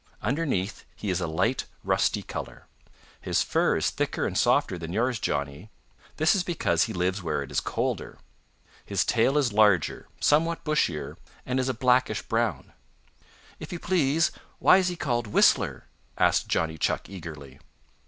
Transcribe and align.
Underneath 0.23 0.83
he 0.95 1.11
is 1.11 1.21
a 1.21 1.27
light, 1.27 1.65
rusty 1.83 2.23
color. 2.23 2.65
His 3.21 3.43
fur 3.43 3.77
is 3.77 3.91
thicker 3.91 4.25
and 4.25 4.35
softer 4.35 4.75
than 4.75 4.91
yours, 4.93 5.19
Johnny; 5.19 5.69
this 6.17 6.33
is 6.33 6.43
because 6.43 6.85
he 6.85 6.91
lives 6.91 7.21
where 7.21 7.43
it 7.43 7.51
is 7.51 7.59
colder. 7.59 8.17
His 8.83 9.05
tail 9.05 9.37
is 9.37 9.53
larger, 9.53 10.07
somewhat 10.19 10.63
bushier, 10.63 11.17
and 11.45 11.59
is 11.59 11.69
a 11.69 11.75
blackish 11.75 12.23
brown." 12.23 12.73
"If 13.59 13.71
you 13.71 13.77
please, 13.77 14.31
why 14.57 14.77
is 14.77 14.87
he 14.87 14.95
called 14.95 15.27
Whistler?" 15.27 15.85
asked 16.17 16.47
Johnny 16.47 16.79
Chuck 16.79 17.07
eagerly. 17.07 17.59